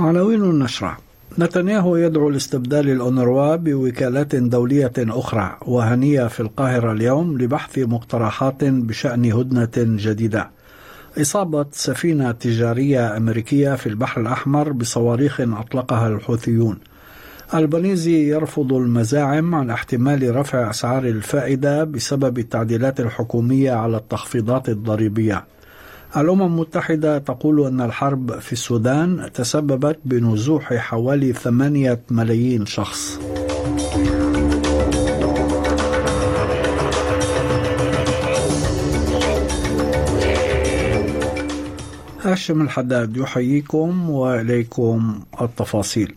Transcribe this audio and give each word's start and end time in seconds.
عناوين 0.00 0.42
النشرة. 0.42 0.98
نتنياهو 1.38 1.96
يدعو 1.96 2.30
لاستبدال 2.30 2.90
الأونروا 2.90 3.56
بوكالات 3.56 4.34
دولية 4.36 4.92
أخرى 4.98 5.56
وهنية 5.66 6.26
في 6.26 6.40
القاهرة 6.40 6.92
اليوم 6.92 7.38
لبحث 7.38 7.78
مقترحات 7.78 8.64
بشأن 8.64 9.32
هدنة 9.32 9.70
جديدة. 9.76 10.50
إصابة 11.20 11.66
سفينة 11.72 12.30
تجارية 12.30 13.16
أمريكية 13.16 13.74
في 13.74 13.86
البحر 13.86 14.20
الأحمر 14.20 14.72
بصواريخ 14.72 15.40
أطلقها 15.40 16.08
الحوثيون. 16.08 16.78
البنيزي 17.54 18.28
يرفض 18.28 18.72
المزاعم 18.72 19.54
عن 19.54 19.70
احتمال 19.70 20.36
رفع 20.36 20.70
أسعار 20.70 21.04
الفائدة 21.04 21.84
بسبب 21.84 22.38
التعديلات 22.38 23.00
الحكومية 23.00 23.72
على 23.72 23.96
التخفيضات 23.96 24.68
الضريبية. 24.68 25.44
الأمم 26.16 26.42
المتحدة 26.42 27.18
تقول 27.18 27.66
أن 27.66 27.80
الحرب 27.80 28.38
في 28.38 28.52
السودان 28.52 29.30
تسببت 29.34 29.98
بنزوح 30.04 30.74
حوالي 30.74 31.32
ثمانية 31.32 32.00
ملايين 32.10 32.66
شخص. 32.66 33.18
هاشم 42.22 42.62
الحداد 42.62 43.16
يحييكم 43.16 44.10
وإليكم 44.10 45.20
التفاصيل. 45.40 46.14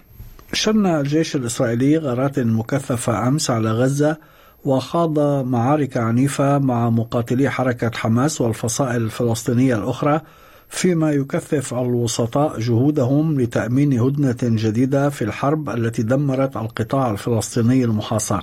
شن 0.54 0.86
الجيش 0.86 1.36
الإسرائيلي 1.36 1.98
غارات 1.98 2.40
مكثفة 2.40 3.28
أمس 3.28 3.50
على 3.50 3.72
غزة 3.72 4.18
وخاض 4.66 5.20
معارك 5.46 5.98
عنيفة 5.98 6.58
مع 6.58 6.90
مقاتلي 6.90 7.50
حركة 7.50 7.92
حماس 7.94 8.42
والفصائل 8.42 9.02
الفلسطينية 9.02 9.76
الأخرى 9.76 10.22
فيما 10.70 11.12
يكثف 11.12 11.74
الوسطاء 11.74 12.60
جهودهم 12.60 13.42
لتأمين 13.42 14.00
هدنة 14.00 14.38
جديدة 14.44 15.10
في 15.10 15.22
الحرب 15.22 15.70
التي 15.70 16.04
دمرت 16.04 16.58
القطاع 16.58 17.12
الفلسطيني 17.12 17.84
المحاصر. 17.84 18.42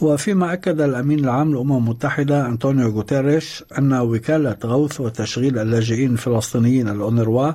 وفيما 0.00 0.52
أكد 0.52 0.80
الأمين 0.80 1.18
العام 1.18 1.50
للأمم 1.50 1.76
المتحدة 1.76 2.46
أنطونيو 2.46 2.88
غوتيريش 2.88 3.64
أن 3.78 3.92
وكالة 3.92 4.56
غوث 4.64 5.00
وتشغيل 5.00 5.58
اللاجئين 5.58 6.12
الفلسطينيين 6.12 6.88
الأونروا 6.88 7.52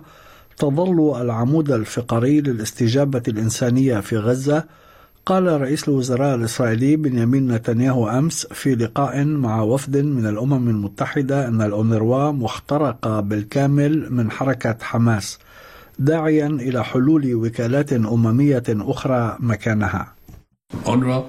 تظل 0.58 1.22
العمود 1.22 1.72
الفقري 1.72 2.42
للاستجابة 2.42 3.24
الإنسانية 3.28 4.00
في 4.00 4.18
غزة 4.18 4.64
قال 5.26 5.62
رئيس 5.62 5.90
الوزراء 5.90 6.36
الإسرائيلي 6.36 6.96
بنيامين 6.96 7.52
نتنياهو 7.52 8.10
أمس 8.10 8.48
في 8.48 8.76
لقاء 8.76 9.26
مع 9.26 9.62
وفد 9.62 9.98
من 9.98 10.26
الأمم 10.26 10.70
المتحدة 10.70 11.48
أن 11.48 11.62
الأونروا 11.62 12.32
مخترقة 12.32 13.20
بالكامل 13.20 14.14
من 14.14 14.32
حركة 14.32 14.78
حماس 14.82 15.40
داعيا 16.00 16.48
إلى 16.48 16.84
حلول 16.84 17.36
وكالات 17.36 17.94
أممية 17.94 18.64
أخرى 18.70 19.38
مكانها 19.40 20.14
UNRWA 20.86 21.24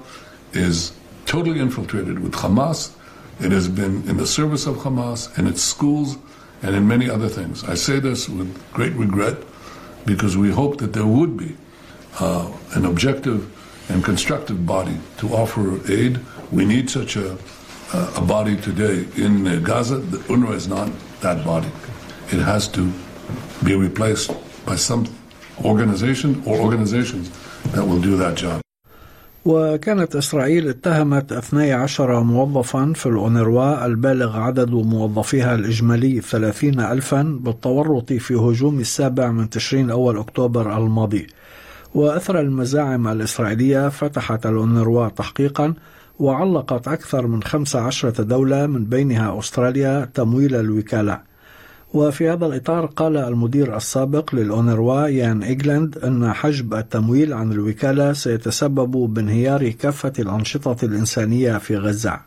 is 0.53 0.91
totally 1.25 1.59
infiltrated 1.59 2.19
with 2.19 2.33
Hamas. 2.33 2.91
It 3.41 3.51
has 3.51 3.67
been 3.67 4.03
in 4.07 4.17
the 4.17 4.27
service 4.27 4.67
of 4.67 4.77
Hamas 4.77 5.37
in 5.39 5.47
its 5.47 5.63
schools 5.63 6.17
and 6.61 6.75
in 6.75 6.87
many 6.87 7.09
other 7.09 7.29
things. 7.29 7.63
I 7.63 7.73
say 7.73 7.99
this 7.99 8.29
with 8.29 8.49
great 8.73 8.93
regret 8.93 9.37
because 10.05 10.37
we 10.37 10.51
hope 10.51 10.77
that 10.77 10.93
there 10.93 11.05
would 11.05 11.35
be 11.35 11.55
uh, 12.19 12.51
an 12.75 12.85
objective 12.85 13.56
and 13.89 14.03
constructive 14.03 14.65
body 14.65 14.97
to 15.17 15.29
offer 15.41 15.79
aid. 15.91 16.19
We 16.51 16.65
need 16.65 16.89
such 16.89 17.15
a, 17.15 17.37
a 17.93 18.21
body 18.21 18.55
today 18.57 19.05
in 19.15 19.63
Gaza. 19.63 19.97
The 19.97 20.17
UNRWA 20.33 20.55
is 20.55 20.67
not 20.67 20.89
that 21.21 21.43
body. 21.45 21.71
It 22.31 22.41
has 22.53 22.67
to 22.69 22.91
be 23.63 23.75
replaced 23.75 24.31
by 24.65 24.75
some 24.75 25.07
organization 25.63 26.43
or 26.45 26.57
organizations 26.59 27.31
that 27.73 27.85
will 27.85 28.01
do 28.01 28.17
that 28.17 28.35
job. 28.35 28.61
وكانت 29.45 30.15
إسرائيل 30.15 30.69
اتهمت 30.69 31.33
12 31.33 32.23
موظفا 32.23 32.93
في 32.95 33.05
الأونروا 33.05 33.85
البالغ 33.85 34.37
عدد 34.39 34.69
موظفيها 34.69 35.55
الإجمالي 35.55 36.21
30 36.21 36.79
ألفا 36.79 37.39
بالتورط 37.41 38.13
في 38.13 38.35
هجوم 38.35 38.79
السابع 38.79 39.31
من 39.31 39.49
تشرين 39.49 39.89
أول 39.89 40.17
أكتوبر 40.17 40.77
الماضي 40.77 41.27
وأثر 41.95 42.39
المزاعم 42.39 43.07
الإسرائيلية 43.07 43.89
فتحت 43.89 44.45
الأونروا 44.45 45.09
تحقيقا 45.09 45.73
وعلقت 46.19 46.87
أكثر 46.87 47.27
من 47.27 47.43
15 47.43 48.09
دولة 48.09 48.67
من 48.67 48.85
بينها 48.85 49.39
أستراليا 49.39 50.05
تمويل 50.13 50.55
الوكالة 50.55 51.21
وفي 51.93 52.29
هذا 52.29 52.45
الإطار 52.45 52.85
قال 52.85 53.17
المدير 53.17 53.77
السابق 53.77 54.35
للأونروا 54.35 55.07
يان 55.07 55.43
إيجلاند 55.43 55.97
أن 55.97 56.33
حجب 56.33 56.73
التمويل 56.73 57.33
عن 57.33 57.51
الوكالة 57.51 58.13
سيتسبب 58.13 58.91
بانهيار 58.91 59.69
كافة 59.69 60.13
الأنشطة 60.19 60.85
الإنسانية 60.85 61.57
في 61.57 61.77
غزة. 61.77 62.19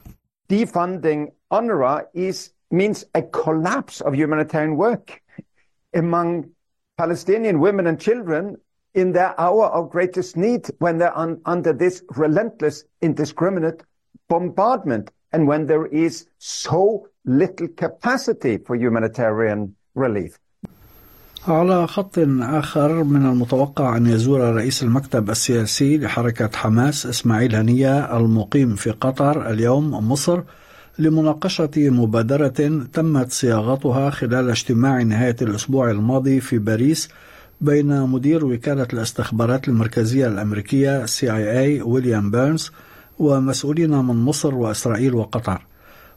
Defunding 0.52 1.28
UNRWA 1.52 2.02
is, 2.14 2.50
means 2.70 3.04
a 3.14 3.22
collapse 3.22 4.00
of 4.00 4.14
humanitarian 4.14 4.76
work 4.76 5.22
among 5.94 6.50
Palestinian 6.98 7.60
women 7.60 7.86
and 7.86 8.00
children 8.00 8.56
in 8.94 9.12
their 9.12 9.38
hour 9.38 9.66
of 9.66 9.90
greatest 9.90 10.36
need 10.36 10.66
when 10.78 10.98
they're 10.98 11.16
un, 11.16 11.40
under 11.46 11.72
this 11.72 12.02
relentless, 12.16 12.84
indiscriminate 13.00 13.82
bombardment 14.28 15.10
and 15.32 15.46
when 15.46 15.66
there 15.66 15.86
is 15.86 16.26
so 16.38 17.08
little 17.24 17.68
capacity 17.68 18.58
for 18.58 18.76
humanitarian 18.76 19.74
relief. 19.94 20.38
على 21.48 21.86
خط 21.86 22.18
آخر 22.40 23.04
من 23.04 23.26
المتوقع 23.26 23.96
أن 23.96 24.06
يزور 24.06 24.40
رئيس 24.40 24.82
المكتب 24.82 25.30
السياسي 25.30 25.98
لحركة 25.98 26.50
حماس 26.54 27.06
إسماعيل 27.06 27.54
هنية 27.54 28.16
المقيم 28.16 28.74
في 28.74 28.90
قطر 28.90 29.50
اليوم 29.50 30.10
مصر 30.12 30.42
لمناقشة 30.98 31.70
مبادرة 31.76 32.48
تمت 32.92 33.32
صياغتها 33.32 34.10
خلال 34.10 34.50
اجتماع 34.50 35.02
نهاية 35.02 35.36
الأسبوع 35.42 35.90
الماضي 35.90 36.40
في 36.40 36.58
باريس 36.58 37.08
بين 37.60 38.00
مدير 38.00 38.44
وكالة 38.44 38.86
الاستخبارات 38.92 39.68
المركزية 39.68 40.26
الأمريكية 40.26 41.06
CIA 41.06 41.82
ويليام 41.86 42.30
بيرنز 42.30 42.70
ومسؤولين 43.18 43.90
من 43.90 44.16
مصر 44.16 44.54
وإسرائيل 44.54 45.14
وقطر. 45.14 45.66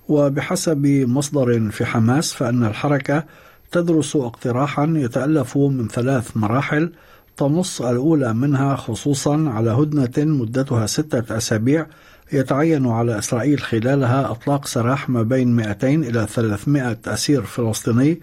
وبحسب 0.08 0.86
مصدر 0.86 1.70
في 1.72 1.86
حماس 1.86 2.34
فإن 2.34 2.66
الحركة 2.66 3.24
تدرس 3.72 4.16
اقتراحا 4.16 4.94
يتألف 4.96 5.58
من 5.58 5.88
ثلاث 5.88 6.38
مراحل 6.38 6.92
تنص 7.38 7.82
الأولى 7.82 8.34
منها 8.34 8.76
خصوصا 8.76 9.50
على 9.50 9.72
هدنة 9.72 10.26
مدتها 10.26 10.86
ستة 10.86 11.38
أسابيع 11.38 11.86
يتعين 12.34 12.88
على 12.88 13.20
إسرائيل 13.20 13.60
خلالها 13.60 14.32
إطلاق 14.32 14.66
سراح 14.66 15.10
ما 15.10 15.22
بين 15.24 15.56
200 15.56 15.88
إلى 15.88 16.28
300 16.28 16.98
أسير 17.08 17.42
فلسطيني 17.42 18.20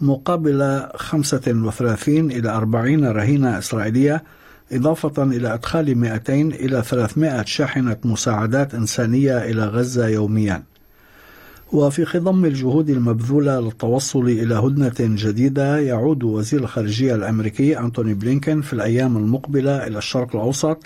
مقابل 0.00 0.86
35 0.96 2.30
إلى 2.30 2.48
40 2.50 3.04
رهينة 3.04 3.58
إسرائيلية 3.58 4.24
إضافة 4.72 5.22
إلى 5.22 5.54
إدخال 5.54 5.98
200 5.98 6.34
إلى 6.34 6.82
300 6.82 7.44
شاحنة 7.44 7.96
مساعدات 8.04 8.74
إنسانية 8.74 9.38
إلى 9.38 9.64
غزة 9.64 10.08
يومياً. 10.08 10.62
وفي 11.72 12.04
خضم 12.04 12.44
الجهود 12.44 12.90
المبذولة 12.90 13.60
للتوصل 13.60 14.24
إلى 14.24 14.54
هدنة 14.54 14.94
جديدة 15.00 15.78
يعود 15.78 16.24
وزير 16.24 16.60
الخارجية 16.60 17.14
الأمريكي 17.14 17.78
أنتوني 17.78 18.14
بلينكن 18.14 18.60
في 18.60 18.72
الأيام 18.72 19.16
المقبلة 19.16 19.86
إلى 19.86 19.98
الشرق 19.98 20.36
الأوسط 20.36 20.78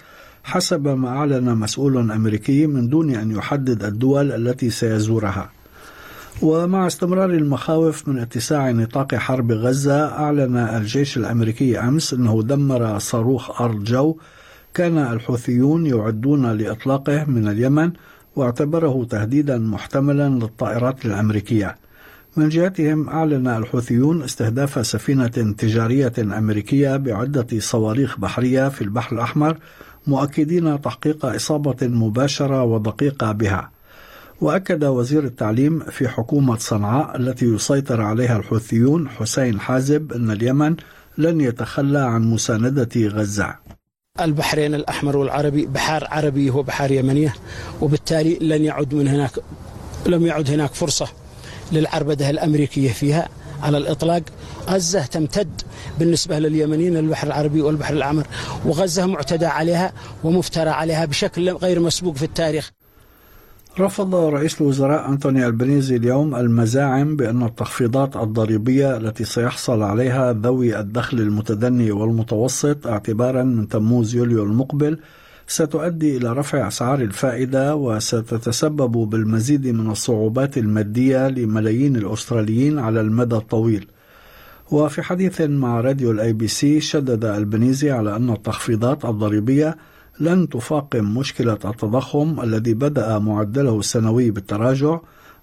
حسب 0.45 0.89
ما 0.89 1.09
أعلن 1.09 1.55
مسؤول 1.55 2.11
أمريكي 2.11 2.67
من 2.67 2.89
دون 2.89 3.15
أن 3.15 3.31
يحدد 3.31 3.85
الدول 3.85 4.33
التي 4.33 4.71
سيزورها. 4.71 5.51
ومع 6.43 6.87
استمرار 6.87 7.31
المخاوف 7.31 8.09
من 8.09 8.19
اتساع 8.19 8.71
نطاق 8.71 9.15
حرب 9.15 9.53
غزة 9.53 10.07
أعلن 10.09 10.57
الجيش 10.57 11.17
الأمريكي 11.17 11.79
أمس 11.79 12.15
أنه 12.15 12.43
دمر 12.43 12.99
صاروخ 12.99 13.61
أرض 13.61 13.85
جو. 13.85 14.17
كان 14.75 14.99
الحوثيون 14.99 15.87
يعدون 15.87 16.53
لإطلاقه 16.53 17.25
من 17.25 17.49
اليمن 17.49 17.93
واعتبره 18.37 19.07
تهديدا 19.11 19.59
محتملا 19.59 20.29
للطائرات 20.29 21.07
الأمريكية. 21.07 21.77
من 22.37 22.49
جهتهم 22.49 23.09
أعلن 23.09 23.47
الحوثيون 23.47 24.23
استهداف 24.23 24.87
سفينة 24.87 25.55
تجارية 25.59 26.13
أمريكية 26.19 26.97
بعدة 26.97 27.47
صواريخ 27.59 28.19
بحرية 28.19 28.69
في 28.69 28.83
البحر 28.83 29.17
الأحمر 29.17 29.59
مؤكدين 30.07 30.81
تحقيق 30.81 31.27
إصابة 31.27 31.77
مباشرة 31.83 32.63
ودقيقة 32.63 33.33
بها. 33.33 33.78
وأكد 34.41 34.85
وزير 34.85 35.25
التعليم 35.25 35.81
في 35.81 36.09
حكومة 36.09 36.57
صنعاء 36.57 37.17
التي 37.17 37.45
يسيطر 37.47 38.01
عليها 38.01 38.37
الحوثيون 38.37 39.09
حسين 39.09 39.61
حازب 39.61 40.13
أن 40.13 40.31
اليمن 40.31 40.77
لن 41.19 41.41
يتخلى 41.41 41.99
عن 41.99 42.23
مساندة 42.23 42.89
غزة. 42.97 43.57
البحرين 44.21 44.75
الأحمر 44.75 45.17
والعربي 45.17 45.67
بحار 45.67 46.07
عربي 46.11 46.51
هو 46.51 46.63
بحار 46.63 46.91
يمنية 46.91 47.35
وبالتالي 47.81 48.39
لن 48.41 48.65
يعد 48.65 48.95
من 48.95 49.09
هناك 49.09 49.31
لم 50.07 50.27
يعد 50.27 50.51
هناك 50.51 50.75
فرصة 50.75 51.09
للعربدة 51.73 52.31
الأمريكية 52.31 52.93
فيها 52.93 53.29
على 53.63 53.79
الإطلاق. 53.79 54.23
غزة 54.69 55.07
تمتد 55.07 55.61
بالنسبة 55.99 56.39
لليمنيين 56.39 56.97
البحر 56.97 57.27
العربي 57.27 57.61
والبحر 57.61 57.95
الأحمر 57.95 58.27
وغزة 58.65 59.07
معتدى 59.07 59.47
عليها 59.47 59.93
ومفترى 60.25 60.71
عليها 60.71 61.05
بشكل 61.05 61.51
غير 61.51 61.81
مسبوق 61.81 62.17
في 62.17 62.23
التاريخ. 62.23 62.71
رفض 63.81 64.15
رئيس 64.15 64.61
الوزراء 64.61 65.09
أنتوني 65.09 65.47
البنيزي 65.47 65.97
اليوم 65.97 66.35
المزاعم 66.35 67.17
بأن 67.17 67.43
التخفيضات 67.43 68.17
الضريبية 68.17 68.97
التي 68.97 69.25
سيحصل 69.25 69.83
عليها 69.83 70.33
ذوي 70.33 70.81
الدخل 70.81 71.21
المتدني 71.21 71.91
والمتوسط 71.91 72.87
اعتبارا 72.87 73.43
من 73.43 73.69
تموز 73.69 74.15
يوليو 74.15 74.43
المقبل 74.43 74.99
ستؤدي 75.47 76.17
إلى 76.17 76.33
رفع 76.33 76.69
أسعار 76.69 77.01
الفائدة 77.01 77.77
وستتسبب 77.77 78.93
بالمزيد 79.11 79.67
من 79.67 79.91
الصعوبات 79.91 80.59
المادية 80.59 81.29
لملايين 81.29 81.97
الأستراليين 81.97 82.79
على 82.79 83.01
المدى 83.01 83.37
الطويل. 83.37 83.87
وفي 84.71 85.03
حديث 85.03 85.41
مع 85.41 85.81
راديو 85.81 86.11
ال 86.11 86.33
ABC 86.33 86.81
شدد 86.81 87.25
ألبانيزي 87.25 87.91
على 87.91 88.17
أن 88.17 88.31
التخفيضات 88.31 89.05
الضريبية 89.05 89.77
لن 90.21 90.49
تفاقم 90.49 91.19
مشكلة 91.19 91.53
التضخم 91.53 92.41
الذي 92.41 92.75
بدأ 92.75 93.19
معدله 93.19 93.79
السنوي 93.79 94.31
بالتراجع 94.31 95.01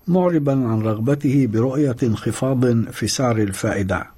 معربا 0.08 0.52
عن 0.52 0.82
رغبته 0.82 1.48
برؤية 1.48 1.96
انخفاض 2.04 2.90
في 2.92 3.08
سعر 3.08 3.38
الفائدة. 3.38 4.12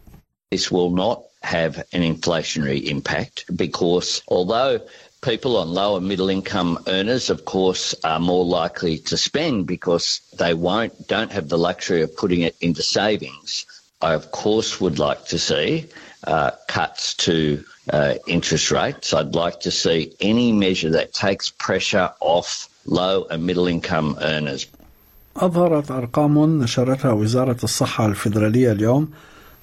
This 0.55 0.71
will 0.71 0.91
not 0.91 1.19
have 1.43 1.83
an 1.93 2.01
inflationary 2.01 2.81
impact 2.87 3.45
because 3.55 4.21
although 4.27 4.79
people 5.21 5.57
on 5.57 5.73
lower 5.73 5.99
middle 5.99 6.29
income 6.29 6.79
earners 6.87 7.29
of 7.29 7.45
course 7.45 7.95
are 8.03 8.19
more 8.19 8.45
likely 8.45 8.97
to 8.97 9.17
spend 9.17 9.67
because 9.67 10.21
they 10.37 10.53
won't 10.53 10.93
don't 11.07 11.31
have 11.31 11.49
the 11.49 11.57
luxury 11.57 12.01
of 12.01 12.15
putting 12.15 12.41
it 12.41 12.55
into 12.61 12.81
savings. 12.81 13.65
I 14.01 14.13
of 14.13 14.31
course 14.31 14.79
would 14.79 14.99
like 14.99 15.25
to 15.25 15.39
see 15.39 15.85
uh, 16.23 16.51
cuts 16.67 17.15
to 17.25 17.63
uh, 17.91 18.13
interest 18.27 18.69
rates. 18.71 19.13
I'd 19.13 19.33
like 19.33 19.59
to 19.61 19.71
see 19.71 20.13
any 20.19 20.51
measure 20.51 20.91
that 20.91 21.13
takes 21.13 21.49
pressure 21.49 22.11
off 22.19 22.69
low 22.85 23.25
and 23.31 23.45
middle 23.45 23.67
income 23.67 24.17
earners. 24.21 24.67
أظهرت 25.37 25.91
أرقام 25.91 26.63
نشرتها 26.63 27.11
وزارة 27.11 27.57
الصحة 27.63 28.05
الفيدرالية 28.05 28.71
اليوم 28.71 29.09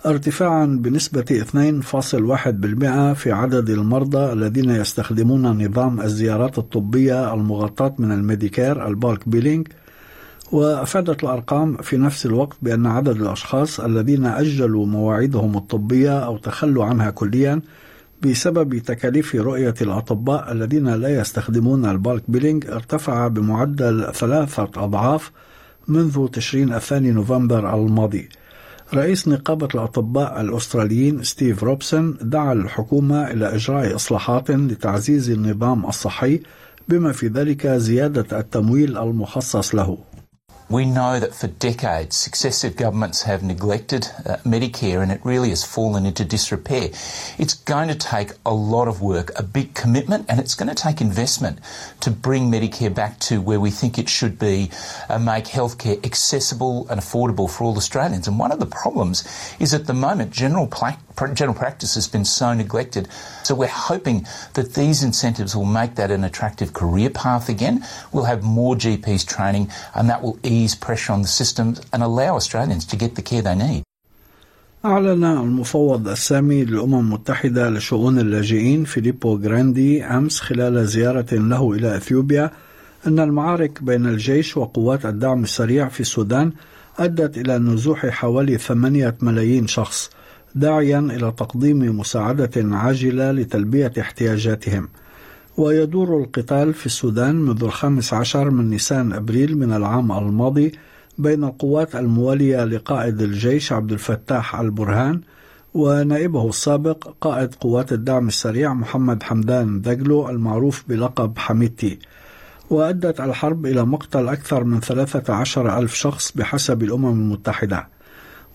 ارتفاعا 0.07 0.67
بنسبة 0.67 1.23
2.1% 1.23 3.19
في 3.19 3.33
عدد 3.33 3.71
المرضى 3.71 4.33
الذين 4.33 4.71
يستخدمون 4.71 5.65
نظام 5.67 6.01
الزيارات 6.01 6.59
الطبية 6.59 7.35
المغطاة 7.35 7.95
من 7.99 8.13
الميديكير 8.13 8.87
ال 8.87 8.95
bulk 8.95 9.29
billing 9.29 9.69
وأفادت 10.53 11.25
الأرقام 11.25 11.77
في 11.77 11.97
نفس 11.97 12.27
الوقت 12.27 12.57
بأن 12.63 12.87
عدد 12.87 13.21
الأشخاص 13.21 13.81
الذين 13.81 14.27
أجلوا 14.27 14.87
مواعيدهم 14.87 15.57
الطبية 15.57 16.19
أو 16.25 16.39
تخلوا 16.39 16.85
عنها 16.85 17.11
كليا 17.11 17.61
بسبب 18.23 18.79
تكاليف 18.79 19.35
رؤية 19.35 19.75
الأطباء 19.81 20.53
الذين 20.53 20.89
لا 20.89 21.21
يستخدمون 21.21 21.87
ال 21.87 21.94
bulk 21.94 22.23
billing 22.29 22.67
ارتفع 22.67 23.29
بمعدل 23.29 24.13
ثلاثة 24.15 24.71
أضعاف 24.77 25.33
منذ 25.89 26.29
تشرين 26.29 26.73
الثاني 26.73 27.11
نوفمبر 27.11 27.75
الماضي. 27.75 28.29
رئيس 28.95 29.29
نقابة 29.29 29.69
الأطباء 29.75 30.41
الأستراليين 30.41 31.23
ستيف 31.23 31.65
روبسون 31.65 32.17
دعا 32.23 32.53
الحكومة 32.53 33.31
إلى 33.31 33.55
إجراء 33.55 33.95
إصلاحات 33.95 34.51
لتعزيز 34.51 35.31
النظام 35.31 35.87
الصحي 35.87 36.41
بما 36.89 37.13
في 37.13 37.27
ذلك 37.27 37.67
زيادة 37.67 38.39
التمويل 38.39 38.99
المخصص 38.99 39.75
له. 39.75 39.99
We 40.71 40.87
know 40.87 41.21
that 41.21 41.35
for 41.35 41.47
decades 41.47 42.17
successive 42.17 42.75
governments 42.75 43.23
have 43.23 43.43
neglected 43.43 44.07
uh, 44.25 44.39
Medicare 44.47 45.03
and 45.03 45.13
it 45.13 45.21
really 45.23 45.51
has 45.51 45.63
fallen 45.63 46.07
into 46.07 46.25
disrepair. 46.25 46.89
It's 47.39 47.53
going 47.53 47.89
to 47.89 47.95
take 47.95 48.31
a 48.47 48.55
lot 48.55 48.89
of 48.89 49.03
work, 49.03 49.31
a 49.39 49.43
big 49.43 49.75
commitment, 49.75 50.25
and 50.27 50.41
it's 50.41 50.55
going 50.55 50.71
to 50.71 50.75
take 50.75 51.03
investment 51.03 51.59
to 52.01 52.11
bring 52.11 52.51
Medicare 52.51 52.93
back 52.95 53.19
to 53.21 53.43
where 53.43 53.61
we 53.61 53.71
think 53.71 53.99
it 53.99 54.09
should 54.09 54.39
be 54.39 54.71
and 55.11 55.27
make 55.27 55.45
healthcare 55.45 56.03
accessible 56.05 56.89
and 56.89 56.99
affordable 56.99 57.51
for 57.51 57.65
all 57.65 57.77
Australians. 57.77 58.27
And 58.27 58.39
one 58.39 58.51
of 58.51 58.59
the 58.59 58.67
problems 58.67 59.23
is 59.61 59.75
at 59.75 59.87
the 59.87 59.95
moment 59.95 60.31
general 60.31 60.67
pla- 60.67 60.97
general 61.35 61.57
practice 61.57 61.95
has 61.95 62.09
been 62.09 62.25
so 62.25 62.55
neglected. 62.55 63.07
So 63.43 63.55
we're 63.55 63.69
hoping 63.69 64.27
that 64.55 64.75
these 64.75 65.03
incentives 65.03 65.55
will 65.55 65.67
make 65.67 65.97
that 65.97 66.11
an 66.11 66.25
attractive 66.25 66.73
career 66.73 67.11
path 67.11 67.51
again. 67.51 67.85
We'll 68.13 68.25
have 68.25 68.43
more 68.43 68.75
GPs 68.75 69.27
training 69.27 69.71
and 69.95 70.09
that 70.09 70.23
will 70.23 70.39
ease 70.43 70.64
pressure 70.73 71.13
on 71.13 71.23
the 71.23 71.29
systems 71.41 71.81
and 71.93 72.01
allow 72.03 72.37
Australians 72.37 72.85
to 72.87 72.97
get 72.97 73.17
the 73.17 73.23
care 73.23 73.43
they 73.43 73.57
need. 73.57 73.83
أعلن 74.85 75.25
المفوض 75.25 76.09
السامي 76.09 76.65
للأمم 76.65 76.99
المتحدة 76.99 77.71
لشؤون 77.71 78.19
اللاجئين 78.19 78.85
فيليبو 78.85 79.37
غراندي 79.37 80.05
أمس 80.05 80.41
خلال 80.41 80.87
زيارة 80.87 81.35
له 81.35 81.73
إلى 81.73 81.97
إثيوبيا 81.97 82.51
أن 83.07 83.19
المعارك 83.19 83.83
بين 83.83 84.07
الجيش 84.07 84.57
وقوات 84.57 85.07
الدعم 85.07 85.43
السريع 85.43 85.89
في 85.89 86.01
السودان 86.01 86.53
أدت 86.99 87.39
إلى 87.39 87.59
نزوح 87.59 88.07
حوالي 88.07 88.59
ثمانية 88.59 89.17
ملايين 89.21 89.67
شخص 89.67 90.11
داعيا 90.55 90.99
إلى 90.99 91.33
تقديم 91.37 91.99
مساعدة 92.01 92.51
عاجلة 92.57 93.33
لتلبية 93.33 93.93
احتياجاتهم 94.01 94.89
ويدور 95.57 96.19
القتال 96.19 96.75
في 96.75 96.87
السودان 96.87 97.37
منذ 97.37 97.65
الخامس 97.65 98.15
عشر 98.15 98.51
من 98.51 98.71
نيسان 98.71 99.13
أبريل 99.13 99.59
من 99.59 99.73
العام 99.73 100.13
الماضي 100.13 100.73
بين 101.19 101.45
القوات 101.45 101.97
الموالية 101.97 102.65
لقائد 102.65 103.23
الجيش 103.23 103.73
عبد 103.73 103.93
الفتاح 103.93 104.61
البرهان 104.61 105.21
ونائبه 105.75 106.49
السابق 106.49 107.09
قائد 107.21 107.55
قوات 107.55 107.93
الدعم 107.93 108.29
السريع 108.29 108.75
محمد 108.75 109.23
حمدان 109.23 109.81
دقلو 109.81 110.31
المعروف 110.31 110.85
بلقب 110.89 111.39
حميتي 111.39 111.99
وأدت 112.71 113.21
الحرب 113.21 113.67
إلى 113.67 113.85
مقتل 113.85 114.29
أكثر 114.29 114.65
من 114.65 114.81
13 114.81 115.79
ألف 115.79 115.95
شخص 115.95 116.33
بحسب 116.33 116.83
الأمم 116.83 117.07
المتحدة. 117.07 117.89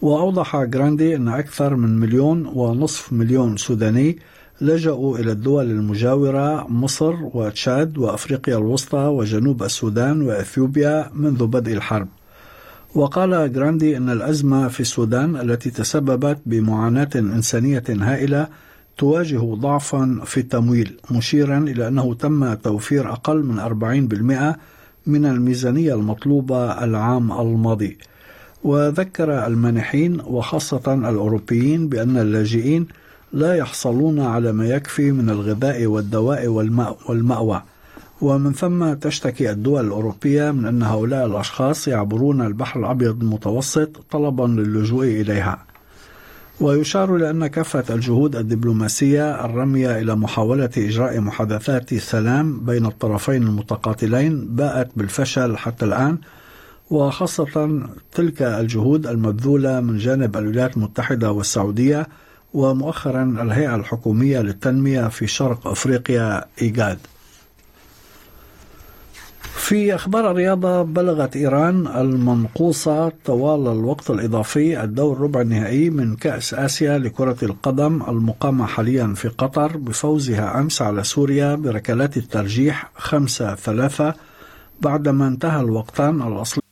وأوضح 0.01 0.63
جراندي 0.63 1.15
أن 1.15 1.27
أكثر 1.27 1.75
من 1.75 2.00
مليون 2.00 2.46
ونصف 2.46 3.13
مليون 3.13 3.58
سوداني 3.58 4.20
لجأوا 4.62 5.18
إلى 5.18 5.32
الدول 5.32 5.72
المجاورة 5.72 6.68
مصر 6.68 7.16
وتشاد 7.34 7.98
وأفريقيا 7.98 8.58
الوسطى 8.58 8.98
وجنوب 8.98 9.63
السودان 9.63 10.22
وإثيوبيا 10.22 11.10
منذ 11.13 11.48
بدء 11.48 11.74
الحرب. 11.74 12.08
وقال 12.96 13.54
جراندي 13.54 13.98
أن 13.98 14.10
الأزمة 14.10 14.68
في 14.68 14.80
السودان 14.80 15.36
التي 15.36 15.70
تسببت 15.70 16.39
بمعاناة 16.46 17.10
إنسانية 17.16 17.84
هائلة 17.89 18.48
تواجه 18.98 19.56
ضعفا 19.56 20.22
في 20.25 20.39
التمويل 20.39 20.98
مشيرا 21.12 21.58
إلى 21.58 21.88
أنه 21.88 22.13
تم 22.13 22.54
توفير 22.54 23.12
أقل 23.12 23.44
من 23.44 23.60
40% 23.60 24.58
من 25.08 25.25
الميزانية 25.25 25.94
المطلوبة 25.94 26.84
العام 26.84 27.32
الماضي. 27.32 27.98
وذكر 28.63 29.46
المانحين 29.48 30.22
وخاصة 30.22 30.94
الأوروبيين 30.94 31.89
بأن 31.89 32.18
اللاجئين 32.18 32.88
لا 33.33 33.55
يحصلون 33.55 34.19
على 34.19 34.51
ما 34.51 34.65
يكفي 34.65 35.12
من 35.12 35.29
الغذاء 35.29 35.86
والدواء 35.86 36.48
والمأوى. 37.09 37.62
ومن 38.21 38.53
ثم 38.53 38.93
تشتكي 38.93 39.51
الدول 39.51 39.86
الأوروبية 39.86 40.51
من 40.51 40.65
أن 40.65 40.83
هؤلاء 40.83 41.25
الأشخاص 41.25 41.88
يعبرون 41.88 42.41
البحر 42.41 42.79
الأبيض 42.79 43.21
المتوسط 43.21 43.89
طلبا 44.12 44.43
للجوء 44.43 45.05
إليها. 45.05 45.65
ويشار 46.62 47.17
لأن 47.17 47.48
كافة 47.48 47.83
الجهود 47.89 48.36
الدبلوماسية 48.36 49.45
الرامية 49.45 50.00
إلى 50.00 50.15
محاولة 50.15 50.69
إجراء 50.77 51.19
محادثات 51.19 51.93
سلام 51.93 52.59
بين 52.59 52.86
الطرفين 52.86 53.43
المتقاتلين 53.43 54.45
باءت 54.45 54.89
بالفشل 54.95 55.57
حتى 55.57 55.86
الآن 55.86 56.17
وخاصة 56.89 57.79
تلك 58.12 58.41
الجهود 58.41 59.07
المبذولة 59.07 59.79
من 59.79 59.98
جانب 59.98 60.38
الولايات 60.38 60.77
المتحدة 60.77 61.31
والسعودية 61.31 62.07
ومؤخرا 62.53 63.24
الهيئة 63.24 63.75
الحكومية 63.75 64.39
للتنمية 64.39 65.08
في 65.08 65.27
شرق 65.27 65.68
أفريقيا 65.68 66.46
إيجاد. 66.62 66.98
في 69.41 69.96
أخبار 69.96 70.32
الرياضة 70.32 70.82
بلغت 70.84 71.36
إيران 71.36 71.88
المنقوصة 71.88 73.12
طوال 73.25 73.68
الوقت 73.68 74.10
الإضافي 74.10 74.84
الدور 74.84 75.22
ربع 75.22 75.41
النهائي 75.41 75.89
من 75.89 76.15
كأس 76.15 76.53
آسيا 76.53 76.98
لكرة 76.98 77.38
القدم 77.44 78.03
المقامة 78.08 78.65
حاليا 78.65 79.13
في 79.15 79.27
قطر 79.27 79.77
بفوزها 79.77 80.60
أمس 80.60 80.82
على 80.82 81.03
سوريا 81.03 81.56
بركلات 81.56 82.18
الترجيح 82.18 82.91
خمسة 82.96 83.56
ثلاثة 83.56 84.13
بعدما 84.82 85.27
انتهى 85.27 85.62
الوقتان 85.62 86.22
الأصلي. 86.22 86.68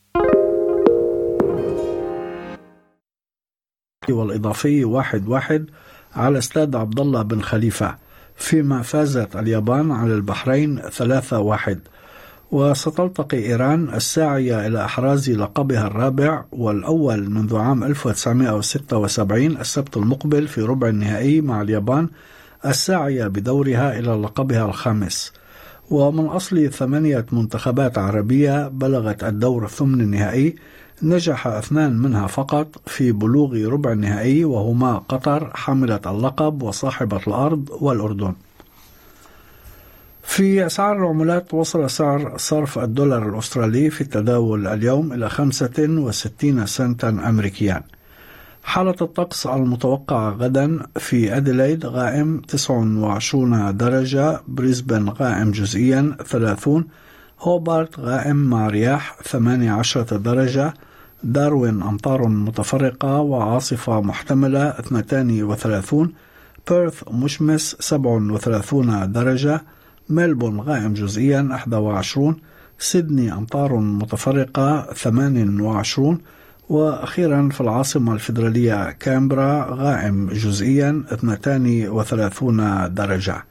والإضافي 4.10 4.86
واحد 4.86 5.28
واحد 5.28 5.66
على 6.16 6.38
استاد 6.38 6.76
عبد 6.76 7.00
الله 7.00 7.22
بن 7.22 7.42
خليفة 7.42 7.96
فيما 8.36 8.82
فازت 8.82 9.36
اليابان 9.36 9.92
على 9.92 10.14
البحرين 10.14 10.80
ثلاثة 10.80 11.40
واحد. 11.40 11.80
وستلتقي 12.52 13.38
إيران 13.38 13.94
الساعية 13.94 14.68
إلى 14.68 14.86
إحراز 14.86 15.30
لقبها 15.30 15.88
الرابع 15.88 16.44
والأول 16.52 17.30
منذ 17.30 17.56
عام 17.56 17.84
1976 17.84 19.58
السبت 19.58 19.98
المقبل 19.98 20.48
في 20.48 20.62
ربع 20.62 20.88
النهائي 20.88 21.42
مع 21.42 21.62
اليابان 21.62 22.10
الساعية 22.66 23.28
بدورها 23.28 24.00
إلى 24.00 24.12
لقبها 24.12 24.66
الخامس. 24.66 25.34
ومن 25.90 26.26
أصل 26.26 26.70
ثمانية 26.72 27.26
منتخبات 27.32 27.98
عربية 27.98 28.68
بلغت 28.68 29.24
الدور 29.24 29.66
الثمن 29.66 30.02
النهائي 30.02 30.56
نجح 31.04 31.48
اثنان 31.48 31.98
منها 31.98 32.28
فقط 32.28 32.68
في 32.86 33.12
بلوغ 33.12 33.68
ربع 33.68 33.92
النهائي 33.92 34.46
وهما 34.46 34.98
قطر 34.98 35.52
حاملة 35.54 36.00
اللقب 36.06 36.64
وصاحبة 36.64 37.22
الأرض 37.28 37.70
والأردن. 37.82 38.34
في 40.24 40.66
أسعار 40.66 40.98
العملات 40.98 41.54
وصل 41.54 41.90
سعر 41.90 42.38
صرف 42.38 42.80
الدولار 42.80 43.30
الأسترالي 43.30 43.90
في 43.90 44.02
التداول 44.02 44.68
اليوم 44.68 45.14
إلى 45.14 45.30
65 45.30 46.66
سنتا 46.66 47.10
أمريكيا. 47.10 47.84
حالة 48.64 48.96
الطقس 49.02 49.48
المتوقعة 49.48 50.30
غدا 50.30 50.80
في 50.96 51.38
أديلايد 51.38 51.86
غائم 51.86 52.42
29 52.48 53.78
درجة 53.78 54.42
بريسبن 54.48 55.10
غائم 55.10 55.52
جزئيا 55.52 56.18
30 56.26 56.86
هوبارت 57.40 58.00
غائم 58.00 58.36
مع 58.36 58.68
رياح 58.68 59.18
18 59.24 60.02
درجة 60.02 60.74
داروين 61.24 61.82
أمطار 61.84 62.28
متفرقة 62.28 63.20
وعاصفة 63.20 64.02
محتملة 64.02 64.70
32 64.70 66.14
بيرث 66.70 67.04
مشمس 67.12 67.76
37 67.80 69.12
درجة 69.12 69.62
ملبون 70.10 70.60
غائم 70.62 70.94
جزئيا 70.94 71.50
21 71.52 72.36
سيدني 72.80 73.34
أمطار 73.34 73.76
متفرقة 73.76 74.94
28 74.94 76.18
وأخيرا 76.70 77.50
في 77.50 77.62
العاصمة 77.62 78.14
الفيدرالية 78.14 78.92
كامبرا 78.92 79.68
غائم 79.70 80.30
جزئيا 80.30 81.04
32 81.12 82.94
درجة. 82.94 83.44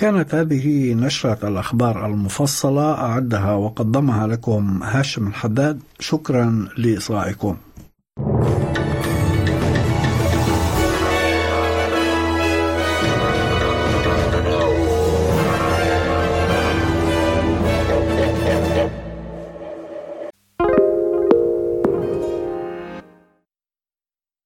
كانت 0.00 0.34
هذه 0.34 0.94
نشرة 0.94 1.48
الأخبار 1.48 2.06
المفصلة 2.06 2.92
أعدها 2.92 3.52
وقدمها 3.52 4.26
لكم 4.26 4.82
هاشم 4.82 5.26
الحداد. 5.26 5.80
شكرا 5.98 6.68
لإصغائكم. 6.78 7.56